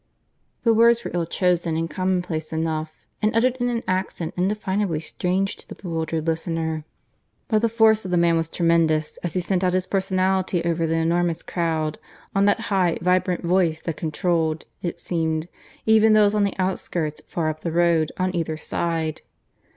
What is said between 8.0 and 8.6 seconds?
of the man was